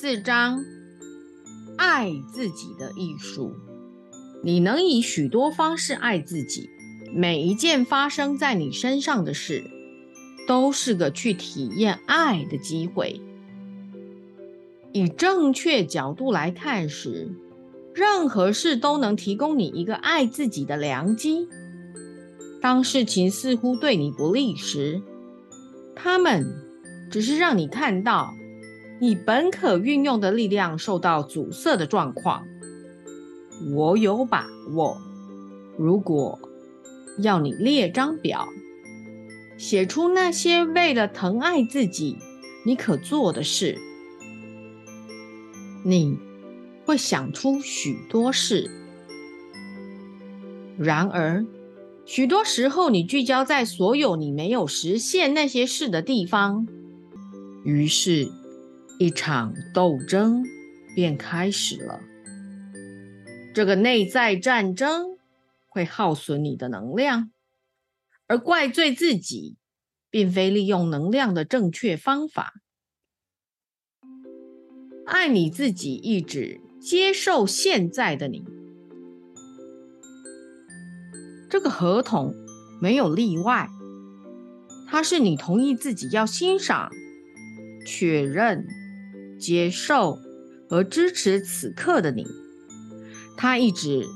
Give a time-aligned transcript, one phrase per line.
[0.00, 0.64] 四章，
[1.76, 3.56] 爱自己的艺术。
[4.44, 6.70] 你能以许多方式爱自己，
[7.12, 9.64] 每一件发生在你身上的事，
[10.46, 13.20] 都是个去体验爱的机会。
[14.92, 17.32] 以正确角度来看时，
[17.92, 21.48] 任何事都能提供你一个爱自己的良机。
[22.62, 25.02] 当事情似乎对你不利时，
[25.96, 26.46] 他们
[27.10, 28.37] 只是让你看到。
[29.00, 32.46] 你本可运用的力量受到阻塞的状况，
[33.76, 34.96] 我有把握。
[35.76, 36.40] 如果
[37.18, 38.48] 要你列张表，
[39.56, 42.16] 写出那些为了疼爱自己
[42.66, 43.78] 你可做的事，
[45.84, 46.18] 你
[46.84, 48.68] 会想出许多事。
[50.76, 51.46] 然而，
[52.04, 56.66] 许多时候你聚焦在所有你没有实现那些事的地方，
[57.62, 58.32] 于是。
[58.98, 60.44] 一场斗争
[60.96, 62.00] 便开始了。
[63.54, 65.16] 这个内在战争
[65.68, 67.30] 会耗损你的能量，
[68.26, 69.56] 而怪罪自己，
[70.10, 72.54] 并非利用能量的正确方法。
[75.06, 78.44] 爱你自己，意指接受现在的你。
[81.48, 82.34] 这个合同
[82.80, 83.68] 没有例外，
[84.88, 86.90] 它是你同意自己要欣赏、
[87.86, 88.66] 确认。
[89.38, 90.18] 接受
[90.68, 92.26] 和支持此刻的你，
[93.36, 94.06] 他一直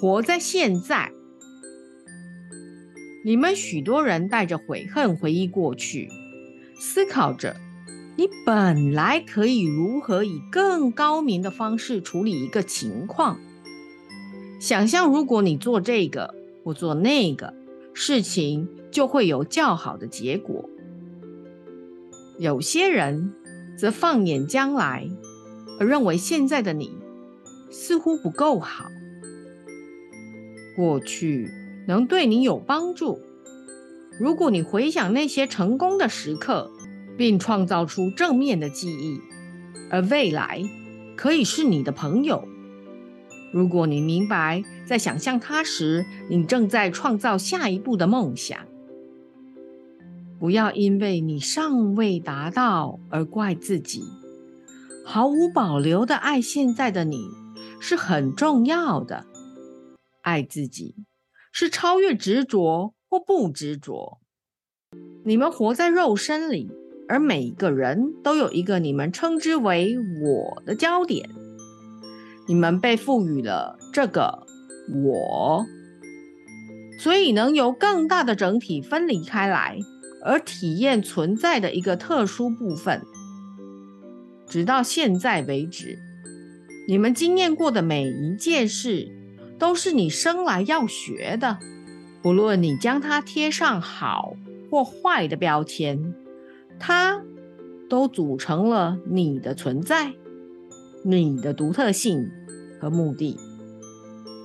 [0.00, 1.10] 活在现在。
[3.24, 6.08] 你们许多人带着悔恨回忆过去，
[6.78, 7.56] 思考着
[8.16, 13.40] 你本来可以如何以更高明的方式处理一个情况。
[14.60, 17.52] 想象如果你做这个或做那个
[17.94, 20.70] 事情，就会有较好的结果。
[22.38, 23.32] 有些人。
[23.76, 25.08] 则放眼将来，
[25.78, 26.96] 而认为现在的你
[27.70, 28.86] 似乎不够好。
[30.74, 31.50] 过去
[31.86, 33.20] 能对你有帮助。
[34.18, 36.70] 如果你回想那些成功的时刻，
[37.18, 39.20] 并创造出正面的记忆，
[39.90, 40.62] 而未来
[41.16, 42.46] 可以是你的朋友。
[43.52, 48.58] 如果你明白，在想象它时，你正在创造下一步的梦想。
[50.38, 54.02] 不要因为你尚未达到而怪自己，
[55.04, 57.28] 毫无保留的爱现在的你
[57.80, 59.24] 是很重要的。
[60.20, 60.94] 爱自己
[61.52, 64.18] 是超越执着或不执着。
[65.24, 66.70] 你们活在肉身里，
[67.08, 71.30] 而每一个人都有一个你们称之为“我的”焦点。
[72.46, 74.46] 你们被赋予了这个
[75.04, 75.64] “我”，
[77.00, 79.78] 所以能由更大的整体分离开来。
[80.26, 83.00] 而体验存在的一个特殊部分，
[84.48, 86.00] 直到现在为止，
[86.88, 89.08] 你们经验过的每一件事，
[89.56, 91.58] 都是你生来要学的。
[92.22, 94.34] 不论你将它贴上好
[94.68, 96.12] 或坏的标签，
[96.80, 97.22] 它
[97.88, 100.12] 都组成了你的存在、
[101.04, 102.28] 你的独特性
[102.80, 103.38] 和目的。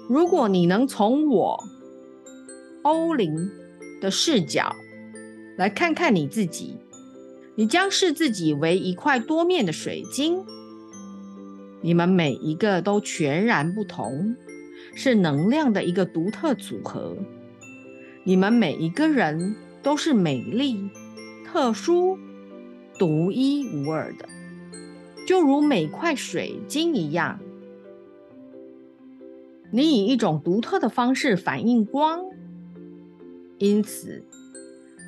[0.08, 1.64] 如果你能从我
[2.84, 3.50] 欧林
[4.00, 4.76] 的视角，
[5.62, 6.76] 来看看你自己，
[7.54, 10.44] 你将视自己为一块多面的水晶。
[11.82, 14.36] 你们每一个都全然不同，
[14.96, 17.16] 是能量的一个独特组合。
[18.24, 20.90] 你们每一个人都是美丽、
[21.46, 22.18] 特殊、
[22.98, 24.28] 独一无二的，
[25.28, 27.40] 就如每块水晶一样。
[29.72, 32.26] 你以一种独特的方式反映光，
[33.60, 34.26] 因此。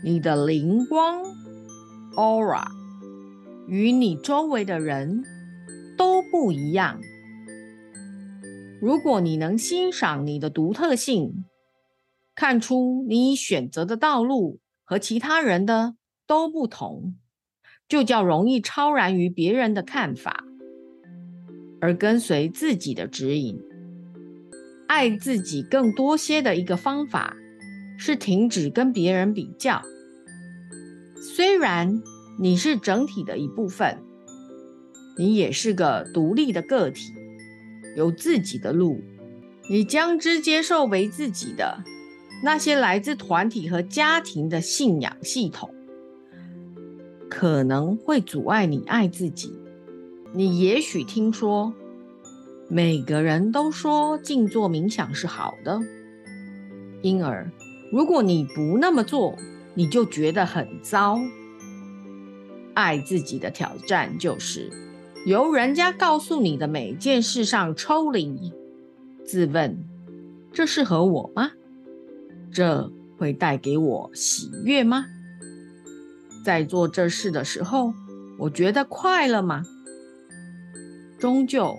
[0.06, 1.24] 你的灵光
[2.18, 2.68] （aura）
[3.68, 5.24] 与你周围的人
[5.98, 7.00] 都不一样。
[8.82, 11.46] 如果你能欣赏你的独特性，
[12.36, 15.96] 看出你选择的道路和其他人的
[16.28, 17.16] 都不同，
[17.88, 20.44] 就较容易超然于别人的看法，
[21.80, 23.58] 而跟随自己的指引。
[24.88, 27.38] 爱自己更多些的一个方法，
[27.98, 29.82] 是停止跟别人比较。
[31.24, 32.04] 虽然
[32.38, 33.98] 你是整体的一部分，
[35.18, 37.14] 你也是个独立的个体，
[37.96, 39.00] 有自己的路。
[39.70, 41.82] 你将之接受为自己的
[42.44, 45.74] 那些来自团体和家庭的信仰系统，
[47.30, 49.54] 可能会阻碍你爱自己。
[50.34, 51.74] 你也许听说，
[52.68, 55.80] 每个人都说静坐冥想是好的，
[57.02, 57.50] 因而
[57.94, 59.38] 如果你不那么做，
[59.76, 61.20] 你就觉得很糟。
[62.74, 64.72] 爱自己的挑战就是
[65.26, 68.52] 由人家告诉你的每件事上抽离，
[69.26, 69.78] 自问：
[70.52, 71.52] 这适合我吗？
[72.52, 75.06] 这会带给我喜悦吗？
[76.44, 77.94] 在做这事的时候，
[78.40, 79.64] 我觉得快乐吗？
[81.18, 81.78] 终究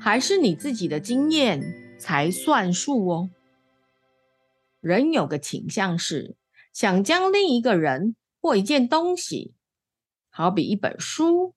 [0.00, 1.62] 还是你自己的经验
[2.00, 3.30] 才算数哦。
[4.80, 6.34] 人有个倾向是
[6.72, 9.54] 想将另一个人或一件东西，
[10.30, 11.54] 好比一本书，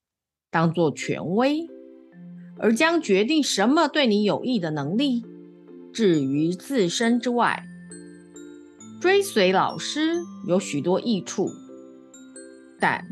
[0.51, 1.67] 当做权威，
[2.59, 5.23] 而将决定什么对你有益的能力
[5.93, 7.63] 置于自身之外。
[9.01, 10.15] 追随老师
[10.47, 11.49] 有许多益处，
[12.79, 13.05] 但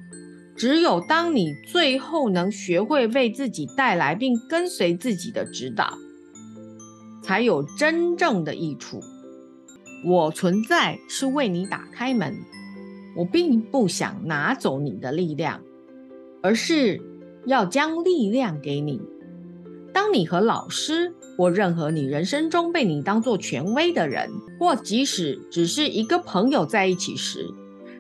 [0.58, 5.98] 只有当你最后能学会为自己带来并跟随自己的指导，
[7.22, 9.00] 才有真正的益处。
[10.06, 12.36] 我存在是为你打开门，
[13.16, 15.62] 我并不想拿走你的力量，
[16.42, 17.02] 而是
[17.46, 19.02] 要将力量给你。
[19.94, 24.30] 当你和老师或任何你人生中被你当作权威的人，
[24.60, 27.48] 或即使只是一个朋友在一起时，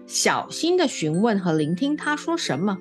[0.05, 2.79] 小心的询问和聆听他说什么，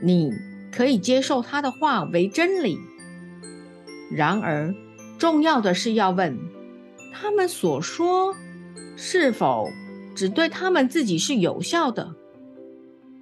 [0.00, 0.32] 你
[0.72, 2.78] 可以接受他的话为真理。
[4.10, 4.74] 然而，
[5.18, 6.38] 重要的是要问。
[7.12, 8.34] 他们所说
[8.96, 9.68] 是否
[10.14, 12.14] 只对他们自己是有效的，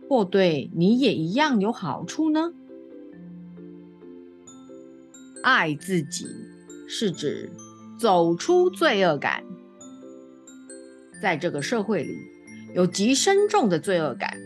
[0.09, 2.53] 或对你也一样有好处呢？
[5.43, 6.27] 爱自己
[6.89, 7.51] 是指
[7.99, 9.45] 走出罪恶感。
[11.23, 12.17] 在这个社会里，
[12.75, 14.37] 有极深重的罪恶感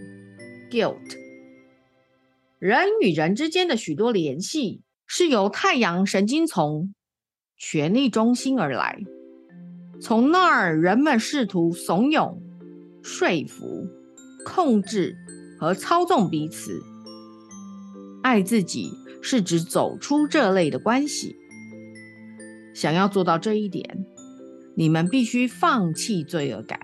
[0.71, 1.19] （guilt）。
[2.59, 6.95] 人与人之间的许多联系是由太阳神经丛
[7.57, 9.03] 权力中心而来。
[10.01, 12.39] 从那儿，人们试图怂恿、
[13.03, 13.87] 说服、
[14.47, 15.15] 控制
[15.59, 16.83] 和操纵彼此。
[18.23, 21.37] 爱自己是指走出这类的关系。
[22.75, 24.07] 想要做到这一点，
[24.75, 26.81] 你们必须放弃罪恶感。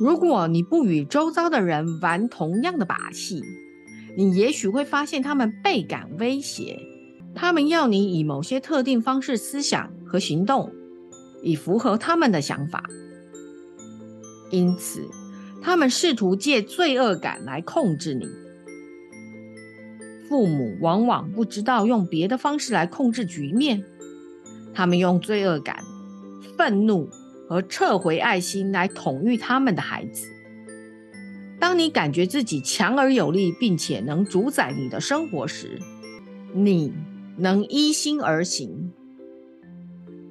[0.00, 3.42] 如果你不与周遭的人玩同样的把戏，
[4.16, 6.80] 你也许会发现他们倍感威胁。
[7.32, 10.72] 他们要你以某些特定方式思想和行动。
[11.42, 12.84] 以符合他们的想法，
[14.50, 15.08] 因此
[15.62, 18.26] 他们试图借罪恶感来控制你。
[20.28, 23.84] 父母往往不知道用别的方式来控制局面，
[24.72, 25.82] 他们用罪恶感、
[26.56, 27.08] 愤怒
[27.48, 30.26] 和撤回爱心来统御他们的孩子。
[31.58, 35.80] 当你感觉自己强而有力，并且能主宰你的生活时，
[36.54, 36.92] 你
[37.36, 38.92] 能依心而行。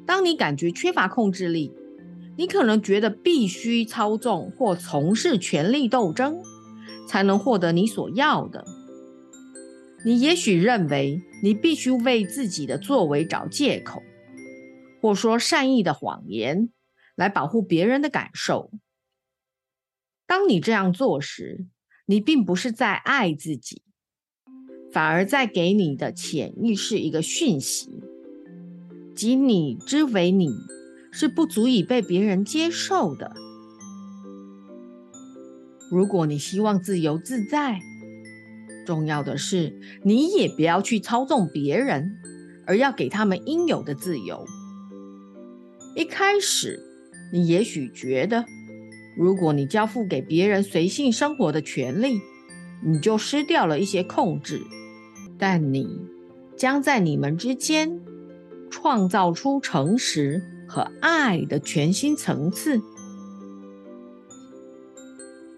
[0.09, 1.71] 当你感觉缺乏控制力，
[2.35, 6.41] 你可能觉得必须操纵或从事权力斗争，
[7.07, 8.65] 才能获得你所要的。
[10.03, 14.01] 你也许认为你必须为自己的作为找借口，
[15.00, 16.69] 或说善意的谎言
[17.15, 18.71] 来保护别人的感受。
[20.25, 21.67] 当你这样做时，
[22.07, 23.83] 你并不是在爱自己，
[24.92, 28.01] 反而在给你的潜意识一个讯息。
[29.19, 30.47] 即你之为你，
[31.11, 33.35] 是不足以被别人接受的。
[35.92, 37.81] 如果你希望自由自在，
[38.85, 42.16] 重要的是你也不要去操纵别人，
[42.66, 44.45] 而要给他们应有的自由。
[45.97, 46.80] 一开始，
[47.33, 48.45] 你也许觉得，
[49.18, 52.21] 如果你交付给别人随性生活的权利，
[52.81, 54.61] 你就失掉了一些控制。
[55.38, 55.99] 但你
[56.56, 57.99] 将在你们之间。
[58.69, 62.81] 创造出诚实和爱的全新层次。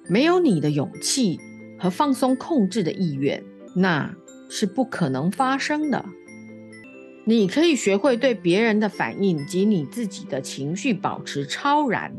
[0.08, 1.40] 没有你的勇气
[1.80, 3.44] 和放松控制的意愿，
[3.76, 4.14] 那
[4.50, 6.06] 是不可能发生的。
[7.24, 12.14] 你可以学会对别人的反应及你自己的情绪保持超然。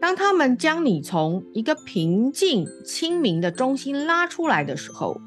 [0.00, 5.20] 当他们将你从一个平静、清明的中心拉出来的时候，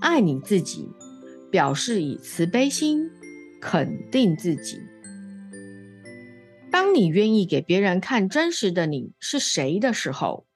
[0.00, 0.88] 爱你自己，
[1.50, 3.10] 表示以慈悲心。
[3.62, 4.80] 肯定自己。
[6.70, 10.46] 当你愿意给别人看真实的你是谁的时候，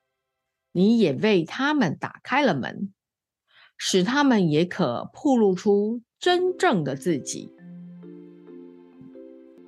[0.73, 2.91] 你也为他们打开了门，
[3.77, 7.53] 使他们也可曝露出真正的自己。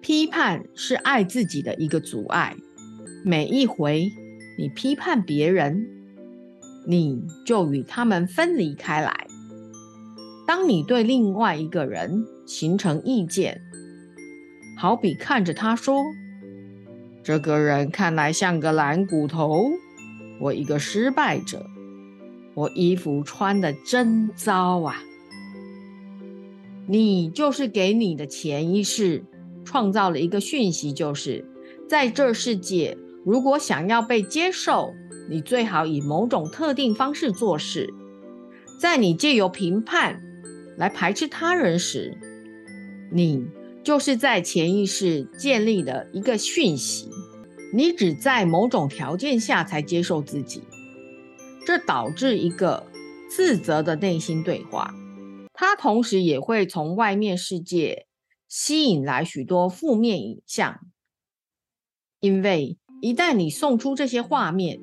[0.01, 2.57] 批判是爱自己的一个阻碍。
[3.23, 4.11] 每一回
[4.57, 5.87] 你批判别人，
[6.85, 9.27] 你就与他们分离开来。
[10.49, 13.61] 当你对另外一个人，形成意见，
[14.75, 16.01] 好比看着他说
[17.21, 19.69] ：“这个人看来像个懒骨头，
[20.41, 21.63] 我一个失败者。”
[22.57, 25.03] 我衣服穿的真糟啊！
[26.87, 29.23] 你就是给你的潜意识
[29.63, 31.45] 创造了一个讯息，就是
[31.87, 34.95] 在这世界，如果想要被接受，
[35.29, 37.93] 你最好以某种特定方式做事。
[38.81, 40.23] 在你借由评判
[40.79, 42.17] 来排斥他人时，
[43.11, 43.45] 你
[43.83, 47.09] 就是在潜意识建立的一个讯息。
[47.73, 50.63] 你只在某种条件下才接受自己，
[51.67, 52.87] 这导致一个
[53.29, 54.95] 自责的内心对话。
[55.53, 58.07] 它同时也会从外面世界
[58.47, 60.79] 吸引来许多负面影像，
[62.21, 64.79] 因为一旦你送出这些画面，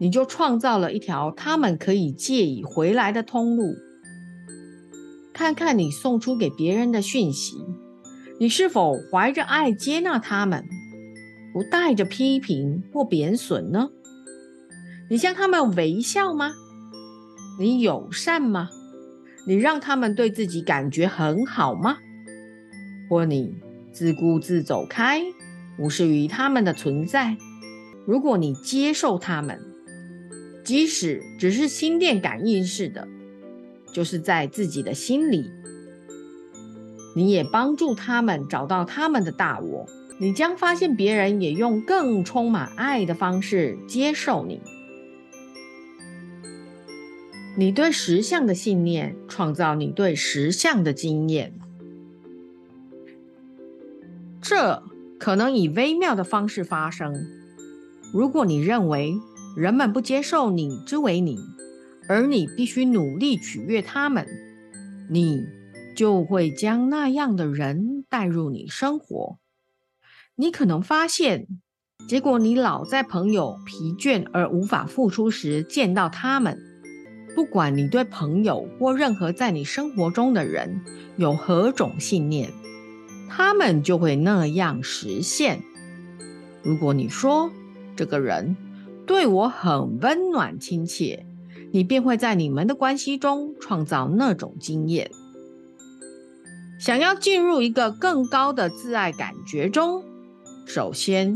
[0.00, 3.74] 你就创造了一条他们可以借以回来的通路。
[5.38, 7.64] 看看你送出给别人的讯息，
[8.40, 10.64] 你是否怀着爱接纳他们？
[11.52, 13.90] 不带着批评或贬损呢？
[15.08, 16.50] 你向他们微笑吗？
[17.56, 18.68] 你友善吗？
[19.46, 21.98] 你让他们对自己感觉很好吗？
[23.08, 23.54] 或你
[23.92, 25.22] 自顾自走开，
[25.78, 27.36] 无视于他们的存在？
[28.08, 29.60] 如果你接受他们，
[30.64, 33.06] 即使只是心电感应式的，
[33.98, 35.50] 就是在自己的心里，
[37.16, 39.88] 你也帮助他们找到他们的大我。
[40.20, 44.60] 你将发现别人也用更充满爱的方式接受你。
[47.56, 51.58] 你对实相的信念创造你对实相的经验。
[54.40, 54.84] 这
[55.18, 57.26] 可能以微妙的方式发生。
[58.14, 59.18] 如果你认为
[59.56, 61.36] 人们不接受你之为你，
[62.08, 64.26] 而你必须努力取悦他们，
[65.10, 65.46] 你
[65.94, 69.38] 就会将那样的人带入你生活。
[70.36, 71.46] 你可能发现，
[72.08, 76.58] 结果你老在朋友疲倦而无法付出时见到他们。
[77.34, 80.80] 不管你对朋友或任何在你生活中的人
[81.16, 82.50] 有何种信念，
[83.28, 85.62] 他们就会那样实现。
[86.64, 87.52] 如果你说
[87.94, 88.56] 这个人
[89.06, 91.26] 对我很温暖亲切，
[91.72, 95.10] 你便会在你们的关系中创造那种经验。
[96.80, 100.04] 想要进入一个更高的自爱感觉中。
[100.66, 101.34] 首先，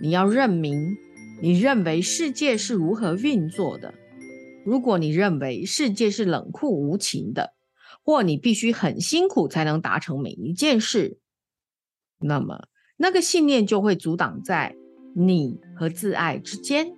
[0.00, 0.96] 你要认明
[1.40, 3.94] 你认为世界是如何运作的。
[4.64, 7.52] 如果你认为世界是冷酷无情的，
[8.04, 11.18] 或你必须很辛苦才能达成每一件事，
[12.18, 14.74] 那么那个信念就会阻挡在
[15.14, 16.94] 你和自爱之间。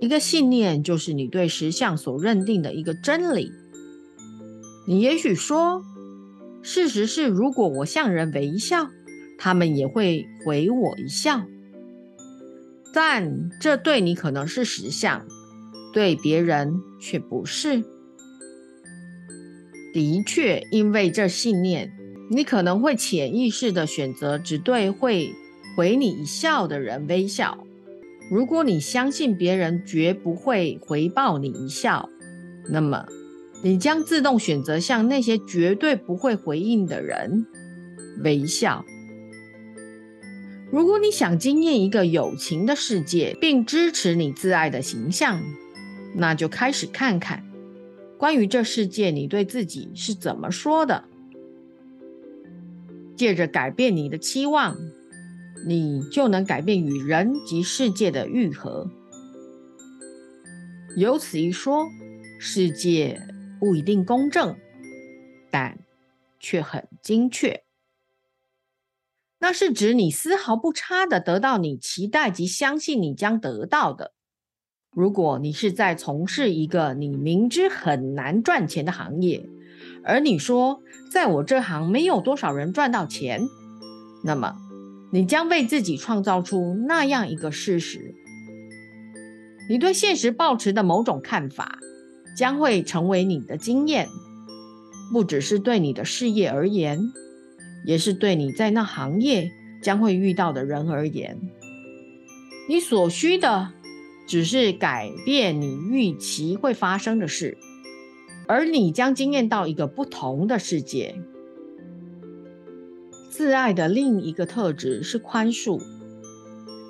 [0.00, 3.52] 一个信念就是你对实相所认定的一个真理。
[4.86, 5.82] 你也许说，
[6.62, 8.88] 事实是，如果我向人微笑。
[9.42, 11.46] 他们也会回我一笑，
[12.92, 15.26] 但这对你可能是实相，
[15.94, 17.82] 对别人却不是。
[19.94, 21.90] 的确，因为这信念，
[22.30, 25.34] 你可能会潜意识的选择只对会
[25.74, 27.64] 回你一笑的人微笑。
[28.30, 32.08] 如果你相信别人绝不会回报你一笑，
[32.68, 33.04] 那么
[33.64, 37.44] 你将自动选择向那些绝对不会回应的人
[38.22, 38.84] 微笑。
[40.70, 45.42] 如果你想经验一个友情的世界，并支持你自爱的形象，
[46.14, 47.44] 那就开始看看
[48.16, 51.02] 关于这世界你对自己是怎么说的。
[53.16, 54.78] 借着改变你的期望，
[55.66, 58.90] 你就能改变与人及世界的愈合。
[60.96, 61.86] 由此一说，
[62.38, 63.22] 世界
[63.58, 64.56] 不一定公正，
[65.50, 65.78] 但
[66.38, 67.62] 却很精确。
[69.38, 74.12] 那是指你丝毫不差的得到你期待及相信你将得到的。
[74.92, 79.48] 如果你是在从事一个你明知很难赚钱的行业，
[80.02, 83.46] 而你说在我这行没有多少人赚到钱，
[84.24, 84.56] 那么
[85.10, 88.14] 你将为自己创造出那样一个事实。
[89.68, 91.78] 你对现实抱持的某种看法
[92.36, 94.08] 将会成为你的经验，
[95.12, 97.12] 不只是对你的事业而言。
[97.86, 99.50] 也是对你在那行业
[99.82, 101.40] 将会遇到的人而言，
[102.68, 103.72] 你所需的
[104.28, 107.56] 只是改变你预期会发生的事，
[108.46, 111.14] 而你将惊艳到一个不同的世界。
[113.40, 115.80] 自爱的另一个特质是宽恕。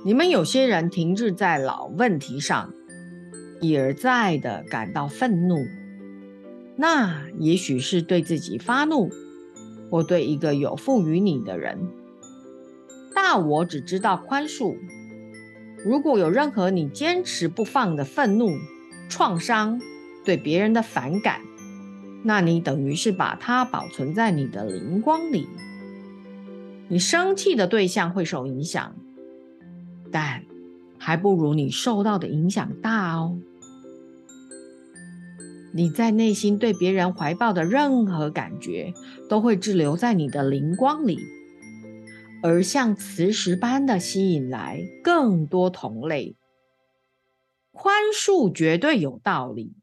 [0.04, 2.74] 你们有些人停滞在老问题上，
[3.60, 5.64] 一而再的感到愤怒，
[6.74, 9.10] 那也许是对自己发怒。
[9.88, 11.78] 或对一个有负于你的人，
[13.14, 14.76] 大我只知道宽恕。
[15.84, 18.50] 如果有任何你坚持不放的愤怒，
[19.08, 19.80] 创伤、
[20.24, 21.42] 对别人的反感，
[22.24, 25.46] 那你等于是把它保存在你的灵光里。
[26.90, 28.96] 你生气的对象会受影响，
[30.10, 30.44] 但
[30.98, 33.38] 还不如你受到的影响大哦。
[35.72, 38.92] 你在内心对别人怀抱的任何感觉，
[39.28, 41.20] 都会滞留在你的灵光里，
[42.42, 46.34] 而像磁石般的吸引来更多同类。
[47.70, 49.74] 宽恕绝对有道理，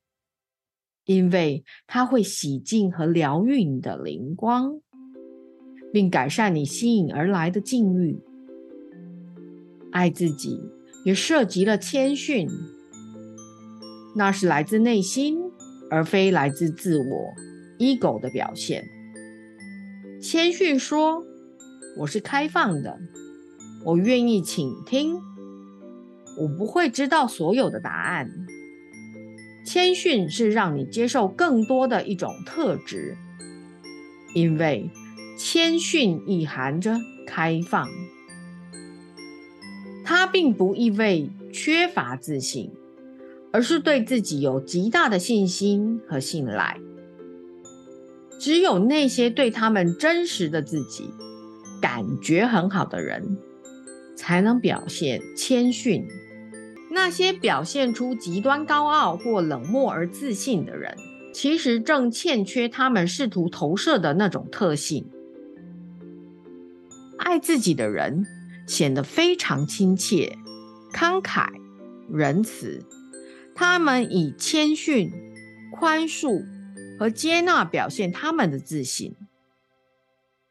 [1.06, 4.82] 因为它会洗净和疗愈你的灵光。
[5.98, 8.20] 并改善你吸引而来的境遇。
[9.92, 10.62] 爱自己
[11.04, 12.48] 也涉及了谦逊，
[14.16, 15.39] 那是来自内心，
[15.89, 17.34] 而非来自自我
[17.80, 18.88] ego 的表现。
[20.22, 21.24] 谦逊说
[21.98, 23.00] ：“我是开放的，
[23.84, 25.16] 我愿意倾听，
[26.39, 28.30] 我不会知道所有的答案。”
[29.66, 33.18] 谦逊是让你接受更多的一种特质，
[34.36, 34.92] 因为。
[35.38, 37.88] 谦逊意含着开放，
[40.03, 42.72] 它并不意味缺乏自信，
[43.51, 46.79] 而是对自己有极大的信心和信赖。
[48.39, 51.10] 只有那些对他们真实的自己
[51.82, 53.38] 感觉很好的人，
[54.15, 56.08] 才能表现谦逊。
[56.89, 60.96] 那些表现出极端高傲或冷漠而自信的人，
[61.32, 65.06] 其实正欠缺他们试图投射的那种特性。
[67.28, 68.26] 爱自己的人
[68.68, 70.38] 显得非常亲切、
[70.94, 71.50] 慷慨、
[72.10, 72.86] 仁慈。
[73.54, 75.12] 他们以谦逊、
[75.78, 76.46] 宽恕
[76.98, 79.13] 和接纳表现他们的自信。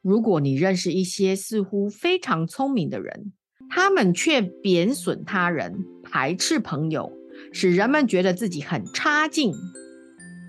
[0.02, 3.32] 如果你认识一些似乎非常聪明的人，
[3.70, 7.10] 他们却贬损他人、排斥朋友，
[7.54, 9.54] 使人们觉得自己很差劲。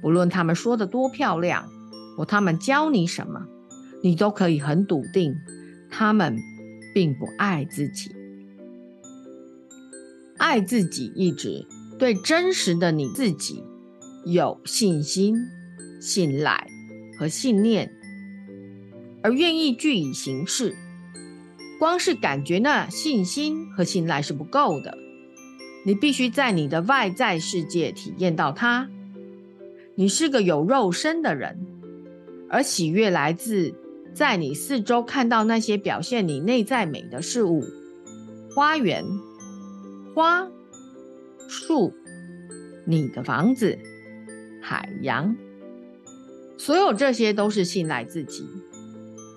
[0.01, 1.69] 不论他们说的多漂亮，
[2.17, 3.47] 或他们教你什么，
[4.03, 5.33] 你都可以很笃定。
[5.89, 6.37] 他们
[6.93, 8.11] 并不爱自己，
[10.37, 11.65] 爱自己一直
[11.97, 13.63] 对真实的你自己
[14.25, 15.35] 有信心、
[15.99, 16.67] 信赖
[17.17, 17.91] 和信念，
[19.21, 20.75] 而愿意据以行事。
[21.79, 24.97] 光是感觉那信心和信赖是不够的，
[25.85, 28.89] 你必须在你的外在世界体验到它。
[29.95, 31.65] 你是个有肉身的人，
[32.49, 33.73] 而喜悦来自。
[34.17, 37.63] 在你四周看到那些表现你内在美的事物，
[38.55, 39.05] 花园、
[40.15, 40.47] 花、
[41.47, 41.93] 树、
[42.87, 43.77] 你的房子、
[44.59, 45.37] 海洋，
[46.57, 48.43] 所有这些都是信赖自己，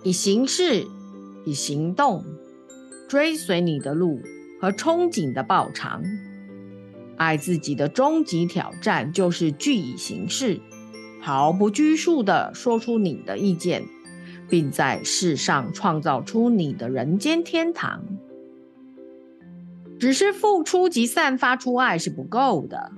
[0.02, 0.86] 以行事、
[1.44, 2.24] 以行动
[3.06, 4.22] 追随你的路
[4.62, 6.02] 和憧憬的报偿。
[7.18, 10.58] 爱自己的终极挑战就是据以行事，
[11.20, 13.84] 毫不拘束地说出你的意见。
[14.50, 18.04] 并在世上创造出你的人间天堂。
[19.98, 22.92] 只是付出及散发出爱是不够的，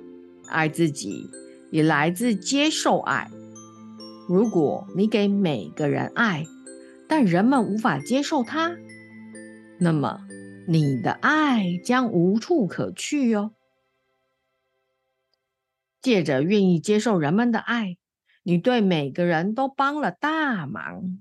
[0.47, 1.29] 爱自己
[1.71, 3.31] 也来自接受爱。
[4.29, 6.47] 如果你给每个人爱，
[7.09, 8.77] 但人们无法接受它，
[9.79, 10.21] 那么
[10.69, 13.51] 你的爱将无处可去哟。
[16.01, 17.97] 借着愿意接受人们的爱，
[18.45, 21.19] 你对每个人都帮了大忙。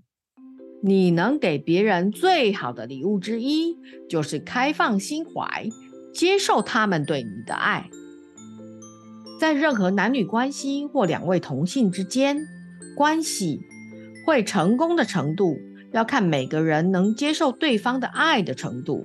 [0.84, 3.78] 你能给别人最好的礼物之一，
[4.10, 5.70] 就是开放心怀，
[6.12, 7.89] 接受他们对你的爱。
[9.39, 12.48] 在任何男女关系或两位同性之间，
[12.96, 13.62] 关系
[14.26, 15.56] 会成功的程度，
[15.91, 19.04] 要看每个人能接受对方的爱的程度。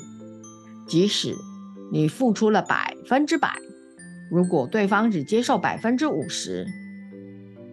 [0.87, 1.35] 即使
[1.93, 3.55] 你付出了百分之百，
[4.31, 6.67] 如果对方只接受百分之五十，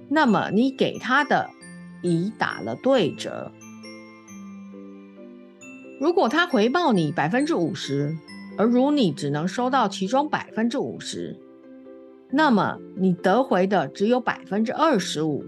[0.09, 1.49] 那么你给他的
[2.01, 3.51] 已打了对折。
[5.99, 8.15] 如果他回报你百分之五十，
[8.58, 11.38] 而如你只能收到其中百分之五十，
[12.32, 15.43] 那么你得回的只有百分之二十五，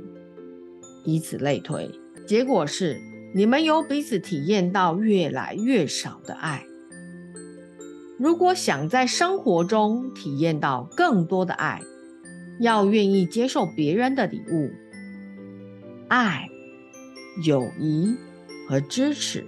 [1.03, 1.91] 以此类推。
[2.25, 2.99] 结果是
[3.34, 6.65] 你们有彼此体验到越来越少的爱。
[8.17, 11.81] 如果想在生活中体验到更多的爱，
[12.60, 14.71] 要愿意接受别人的礼物、
[16.08, 16.47] 爱、
[17.43, 18.15] 友谊
[18.69, 19.45] 和支持。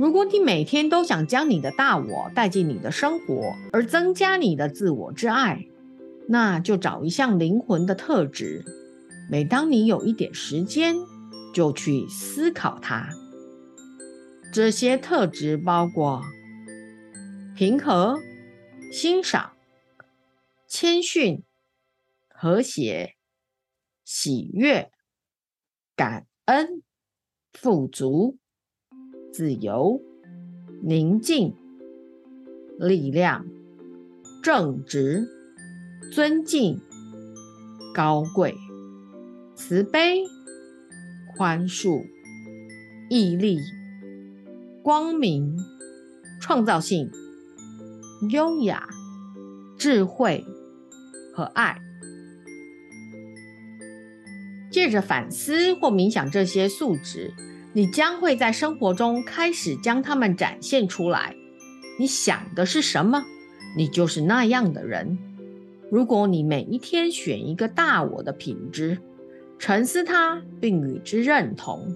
[0.00, 5.66] 如果你每天都想将你的大我带进你的生活，而增加你的自我之爱，
[6.26, 8.64] 那就找一项灵魂的特质。
[9.30, 10.96] 每当你有一点时间，
[11.52, 13.10] 就去思考它。
[14.54, 16.22] 这些特质包括
[17.54, 18.18] 平和、
[18.90, 19.52] 欣赏、
[20.66, 21.42] 谦逊、
[22.30, 23.16] 和谐、
[24.02, 24.90] 喜悦、
[25.94, 26.82] 感恩、
[27.52, 28.38] 富足、
[29.32, 30.00] 自由、
[30.82, 31.54] 宁静、
[32.78, 33.46] 力量、
[34.42, 35.26] 正直、
[36.12, 36.80] 尊敬、
[37.94, 38.54] 高贵、
[39.54, 40.24] 慈悲、
[41.36, 42.04] 宽恕、
[43.08, 43.58] 毅力、
[44.82, 45.56] 光明、
[46.40, 47.10] 创造性、
[48.30, 48.88] 优雅、
[49.78, 50.44] 智慧。
[51.32, 51.80] 和爱，
[54.70, 57.32] 借着反思或冥想这些素质，
[57.72, 61.34] 你将会在生活中开始将它们展现出来。
[61.98, 63.24] 你想的是什么，
[63.76, 65.18] 你就是那样的人。
[65.90, 68.98] 如果你每一天选一个大我的品质，
[69.58, 71.94] 沉思它并与之认同，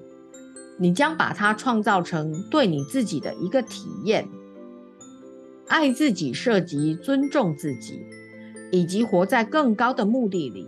[0.79, 4.29] 你将把它创造成对你自己的一个体验。
[5.67, 8.05] 爱自己涉及尊重自己。
[8.71, 10.67] 以及活在更高的目的里。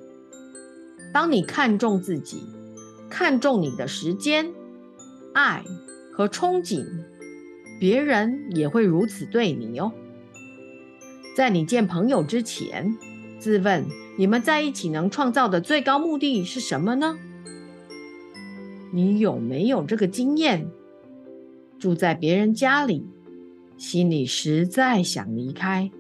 [1.12, 2.40] 当你看重自己，
[3.10, 4.52] 看重你的时间、
[5.36, 5.62] 爱
[6.14, 6.86] 和憧憬，
[7.78, 9.92] 别人也会如此对你哦。
[11.36, 12.96] 在你见朋友之前，
[13.38, 13.84] 自问：
[14.16, 17.18] 你们在一起能创造的最高目的是什么呢？
[18.94, 20.70] 你有没有这个经验？
[21.78, 23.06] 住在别人家里，
[23.76, 25.90] 心里实在想离开。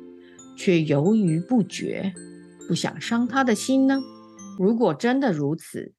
[0.56, 2.14] 却犹豫不决，
[2.66, 4.00] 不想伤他的心呢？
[4.58, 5.92] 如果真的如此，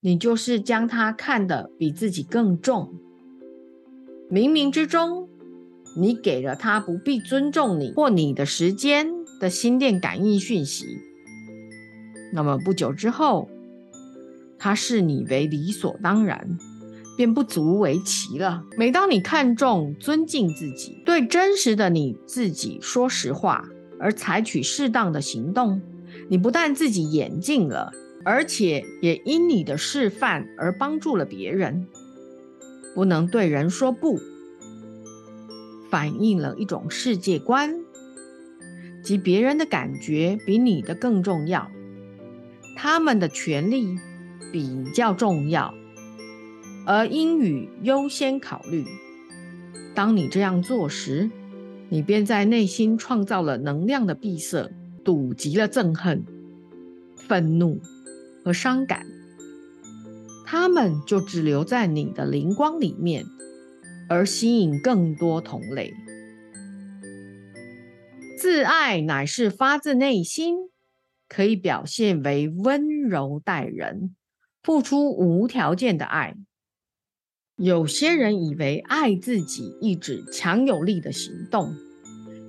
[0.00, 2.94] 你就是将他看得比自己更重。
[4.30, 5.28] 冥冥之中，
[5.96, 9.08] 你给了他不必尊重你或你的时间
[9.40, 10.98] 的心电感应讯息。
[12.32, 13.48] 那么不久之后，
[14.58, 16.58] 他视你为理所当然，
[17.16, 18.64] 便不足为奇了。
[18.76, 23.68] 每当你看重、尊敬自己，对真实的你自己说实话。
[23.98, 25.80] 而采取适当的行动，
[26.28, 27.90] 你不但自己演进了，
[28.26, 31.86] 而且也因你的示范而帮助了别人。
[32.92, 34.18] 不能对人说不，
[35.88, 37.84] 反映了一种世界观，
[39.04, 41.70] 即别人的感觉比你的更重要，
[42.74, 43.96] 他们的权利
[44.50, 45.72] 比较重要，
[46.84, 48.84] 而英语优先考虑。
[49.94, 51.30] 当你这样做时，
[51.90, 54.72] 你便在内心创造了能量的闭塞，
[55.04, 56.24] 堵极了憎恨、
[57.14, 57.80] 愤怒。
[58.46, 59.04] 和伤感，
[60.44, 63.24] 他们就只留在你的灵光里面，
[64.08, 65.92] 而吸引更多同类。
[68.38, 70.70] 自爱乃是发自内心，
[71.28, 74.14] 可以表现为温柔待人，
[74.62, 76.36] 付出无条件的爱。
[77.56, 81.74] 有些人以为爱自己意指强有力的行动，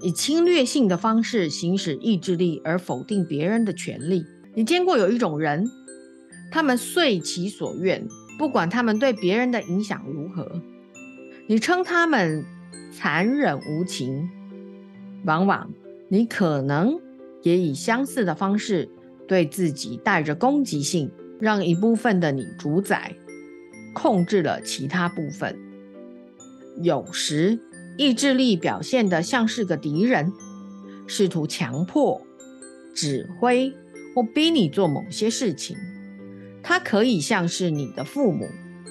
[0.04, 4.24] 以侵略性的方式行使意志力而否定别人的权利。
[4.56, 5.68] 你见过有一种人，
[6.52, 8.08] 他们遂其所愿，
[8.38, 10.62] 不管他们对别人的影响如何。
[11.48, 12.46] 你称他们
[12.92, 14.30] 残忍无情，
[15.26, 15.70] 往往
[16.10, 17.00] 你可能
[17.44, 18.90] 也以相似的方式
[19.28, 23.16] 对自己带着攻击性，让一部分的你主宰。
[23.94, 25.58] 控制了其他部分。
[26.84, 27.60] 有时，
[27.98, 30.32] 意志力表现得像是个敌人，
[31.08, 32.22] 试图强迫、
[32.94, 33.74] 指挥
[34.14, 35.76] 或逼你做某些事情。
[36.64, 38.48] 他可以像是你的父母，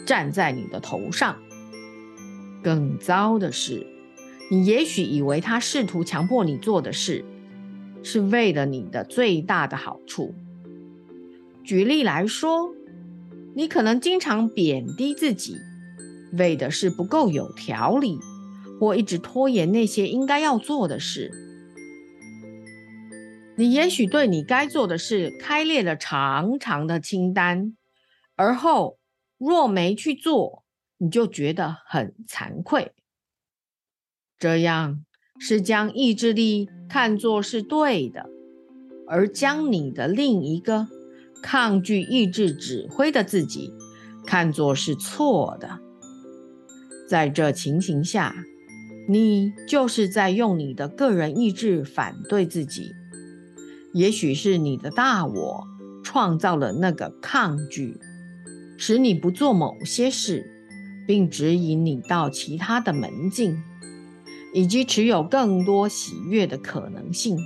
[0.07, 1.37] 站在你的头上。
[2.63, 3.87] 更糟的是，
[4.51, 7.25] 你也许以为他试图强迫你做的事，
[8.03, 10.35] 是为了你的最大的好处。
[11.65, 12.75] 举例来说。
[13.59, 15.57] 你可能经常贬低自己，
[16.33, 18.19] 为的是不够有条理，
[18.79, 21.33] 或一直拖延那些应该要做的事。
[23.57, 27.77] 你也许对你该做的事开列了长长的清单，
[28.35, 28.99] 而后
[29.39, 30.63] 若没去做，
[30.99, 32.93] 你就觉得很惭愧。
[34.39, 35.05] 这样
[35.39, 38.27] 是将意志力看作是对的，
[39.09, 40.89] 而将你的另一个。
[41.43, 43.71] 抗拒意志指挥的自己，
[44.27, 45.79] 看作是错的。
[47.09, 48.35] 在这情形下，
[49.09, 52.96] 你就是在用你的个人意志反对自己。
[53.97, 55.67] 也许是你的大我
[56.05, 57.99] 创造了那个抗拒，
[58.77, 60.45] 使你不做某些事，
[61.07, 63.57] 并指引你到其他的门径，
[64.53, 67.39] 以及持有更多喜悦的可能性。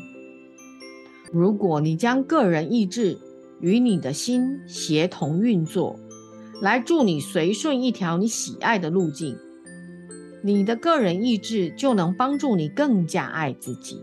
[1.33, 3.17] 如果你将个人意志，
[3.61, 6.01] 与你的心协同运作，
[6.61, 9.37] 来助你随顺一条你喜爱的路径，
[10.43, 14.01] 你的个人意志就能帮助你更加爱自己。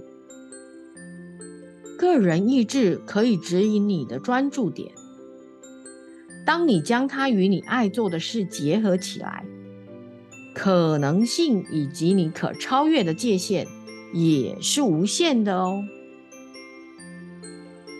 [1.97, 4.91] 个人意志可以指引你的专注点。
[6.45, 9.43] 当你将它与你爱做的事结合起来，
[10.53, 13.67] 可能性以及你可超越的界限
[14.13, 15.83] 也是无限的哦。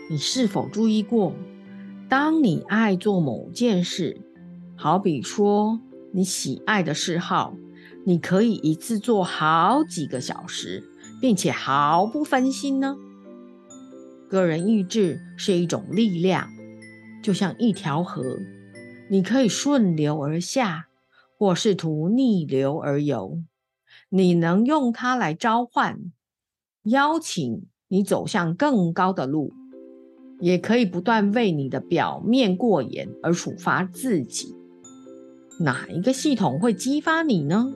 [0.08, 1.34] 你是否注意过，
[2.08, 4.20] 当你爱做某件事，
[4.74, 5.80] 好比说
[6.12, 7.54] 你喜爱的嗜好，
[8.06, 10.88] 你可以一次做好几个小时，
[11.20, 12.96] 并且毫不分心呢？
[14.28, 16.48] 个人意志是一种力量，
[17.22, 18.22] 就像一条河，
[19.10, 20.88] 你可以顺流而下，
[21.38, 23.42] 或试图逆流而游。
[24.10, 26.12] 你能用它来召唤、
[26.84, 29.52] 邀请你走向更高的路，
[30.40, 34.54] 也可以不断为你的表面过严而处罚自己。
[35.60, 37.72] 哪一个系统会激发你呢？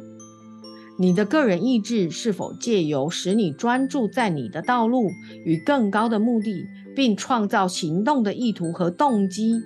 [1.03, 5.11] 你的个人意志是否借由使你专注在你的道路
[5.45, 9.61] 与更高的目的，并创造行动的意图和动机，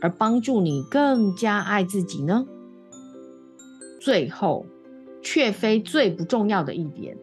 [0.00, 2.46] 而帮助你更加爱自己呢？
[4.00, 4.64] 最后，
[5.24, 7.18] 却非最不重要的一点，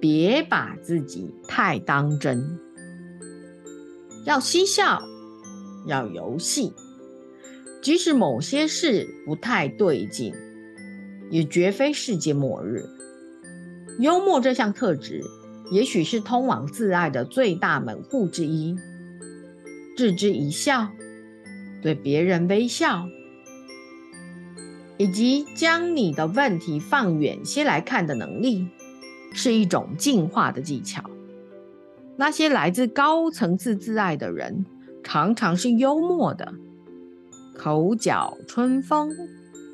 [0.00, 2.60] 别把自己太当真。
[4.24, 5.02] 要嬉笑，
[5.88, 6.72] 要游戏，
[7.82, 10.32] 即使某些事不太对劲。
[11.30, 12.84] 也绝非世界末日。
[13.98, 15.22] 幽默这项特质，
[15.70, 18.76] 也许是通往自爱的最大门户之一。
[19.96, 20.88] 置之一笑，
[21.82, 23.08] 对别人微笑，
[24.96, 28.68] 以及将你的问题放远些来看的能力，
[29.32, 31.02] 是一种进化的技巧。
[32.16, 34.64] 那些来自高层次自爱的人，
[35.02, 36.54] 常常是幽默的，
[37.56, 39.10] 口角春风。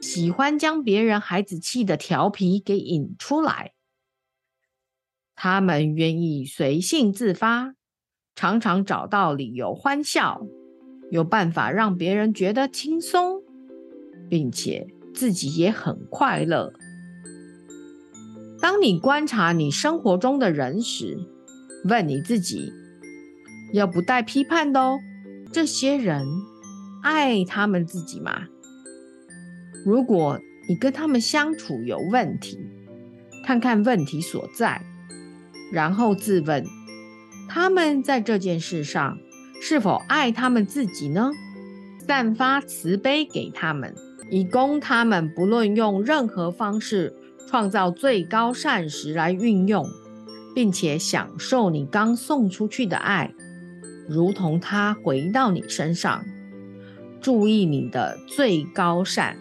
[0.04, 3.72] 喜欢将别人孩子气的调皮给引出来，
[5.34, 7.74] 他们愿意随性自发，
[8.36, 10.42] 常常找到理由欢笑，
[11.10, 13.42] 有办法让别人觉得轻松，
[14.28, 16.74] 并且自己也很快乐。
[18.60, 21.18] 当你观察你生活中的人时，
[21.88, 22.70] 问你自己，
[23.72, 24.98] 要不带批判的哦，
[25.50, 26.26] 这些人
[27.02, 28.48] 爱他们自己吗？
[29.84, 32.58] 如果你跟他们相处有问题，
[33.44, 34.80] 看看问题所在，
[35.70, 36.64] 然后自问：
[37.48, 39.18] 他们在这件事上
[39.60, 41.30] 是否爱他们自己呢？
[42.06, 43.94] 散发慈悲给他们，
[44.30, 47.14] 以供他们不论用任何方式
[47.48, 49.86] 创造最高善时来运用，
[50.54, 53.34] 并且享受你刚送出去的爱，
[54.08, 56.24] 如同它回到你身上。
[57.20, 59.38] 注意你的最高善。